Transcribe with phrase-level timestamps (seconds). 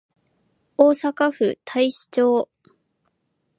[0.77, 2.49] 大阪府太子町